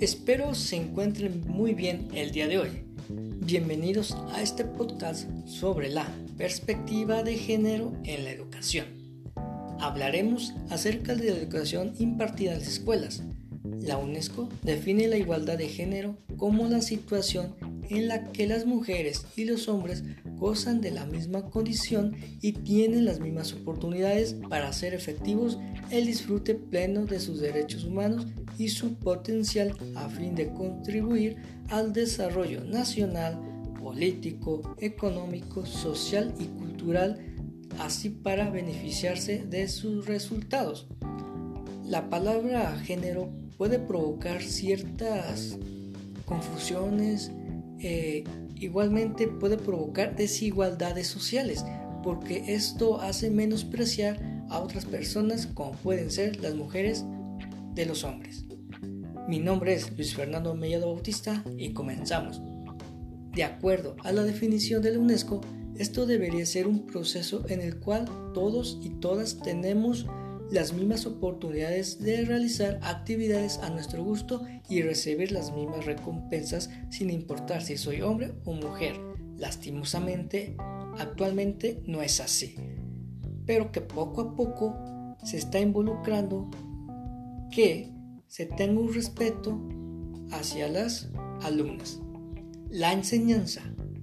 [0.00, 2.70] Espero se encuentren muy bien el día de hoy.
[3.10, 6.06] Bienvenidos a este podcast sobre la
[6.38, 8.86] perspectiva de género en la educación.
[9.78, 13.22] Hablaremos acerca de la educación impartida en las escuelas.
[13.62, 17.54] La UNESCO define la igualdad de género como la situación
[17.90, 20.02] en la que las mujeres y los hombres
[20.40, 25.58] gozan de la misma condición y tienen las mismas oportunidades para hacer efectivos
[25.90, 28.26] el disfrute pleno de sus derechos humanos
[28.58, 31.36] y su potencial a fin de contribuir
[31.68, 33.38] al desarrollo nacional,
[33.78, 37.18] político, económico, social y cultural,
[37.78, 40.88] así para beneficiarse de sus resultados.
[41.84, 45.58] La palabra género puede provocar ciertas
[46.24, 47.30] confusiones,
[47.80, 48.24] eh,
[48.56, 51.64] igualmente puede provocar desigualdades sociales,
[52.02, 57.04] porque esto hace menospreciar a otras personas como pueden ser las mujeres
[57.74, 58.44] de los hombres.
[59.28, 62.42] Mi nombre es Luis Fernando Mellado Bautista y comenzamos.
[63.34, 65.40] De acuerdo a la definición de la UNESCO,
[65.78, 70.06] esto debería ser un proceso en el cual todos y todas tenemos
[70.50, 77.10] las mismas oportunidades de realizar actividades a nuestro gusto y recibir las mismas recompensas sin
[77.10, 79.00] importar si soy hombre o mujer.
[79.36, 80.56] Lastimosamente,
[80.98, 82.56] actualmente no es así,
[83.46, 86.50] pero que poco a poco se está involucrando
[87.50, 87.92] que
[88.26, 89.60] se tenga un respeto
[90.32, 91.10] hacia las
[91.42, 92.00] alumnas.
[92.70, 93.62] La enseñanza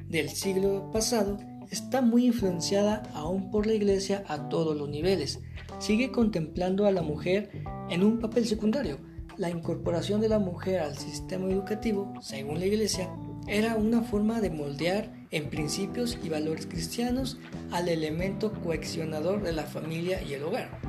[0.09, 1.37] del siglo pasado
[1.69, 5.39] está muy influenciada aún por la iglesia a todos los niveles,
[5.79, 7.49] sigue contemplando a la mujer
[7.89, 8.99] en un papel secundario.
[9.37, 13.09] La incorporación de la mujer al sistema educativo, según la Iglesia,
[13.47, 17.37] era una forma de moldear en principios y valores cristianos
[17.71, 20.79] al elemento coaccionador de la familia y el hogar.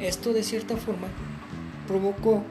[0.00, 1.08] Esto de cierta forma
[1.86, 2.42] provocó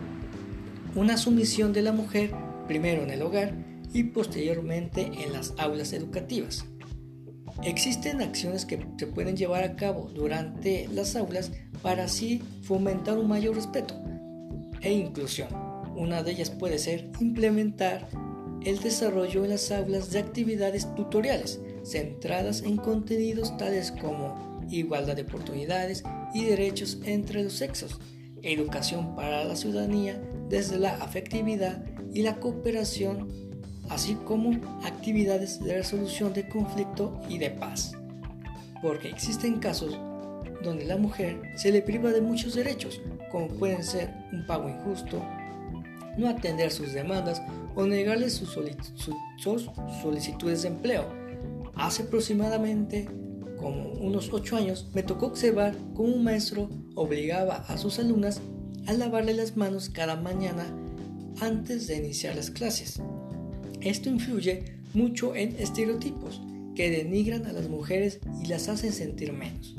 [0.96, 2.32] una sumisión de la mujer
[2.68, 3.54] primero en el hogar
[3.94, 6.66] y posteriormente en las aulas educativas.
[7.64, 11.52] Existen acciones que se pueden llevar a cabo durante las aulas
[11.82, 13.96] para así fomentar un mayor respeto
[14.82, 15.50] e inclusión.
[15.96, 18.08] Una de ellas puede ser implementar
[18.64, 25.22] el desarrollo en las aulas de actividades tutoriales centradas en contenidos tales como igualdad de
[25.24, 26.04] oportunidades
[26.34, 28.00] y derechos entre los sexos,
[28.42, 33.30] educación para la ciudadanía desde la afectividad y la cooperación,
[33.90, 34.52] así como
[34.84, 37.94] actividades de resolución de conflicto y de paz.
[38.82, 39.98] Porque existen casos
[40.64, 45.24] donde la mujer se le priva de muchos derechos, como pueden ser un pago injusto,
[46.18, 47.42] no atender sus demandas
[47.76, 48.58] o negarle sus,
[50.02, 51.06] solicitudes de empleo.
[51.76, 53.08] Hace aproximadamente
[53.58, 58.42] como unos 8 años me tocó observar cómo un maestro obligaba a sus alumnas
[58.88, 60.66] a lavarle las manos cada mañana
[61.42, 63.02] antes de iniciar las clases.
[63.88, 66.42] Esto influye mucho en estereotipos
[66.76, 69.78] que denigran a las mujeres y las hacen sentir menos.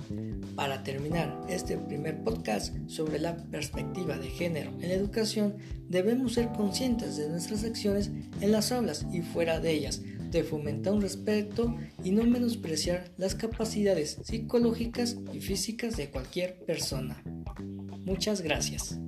[0.56, 5.56] Para terminar este primer podcast sobre la perspectiva de género en la educación,
[5.91, 8.10] debemos ser conscientes de nuestras acciones
[8.41, 13.34] en las aulas y fuera de ellas, de fomentar un respeto y no menospreciar las
[13.34, 17.22] capacidades psicológicas y físicas de cualquier persona.
[18.06, 18.98] Muchas gracias.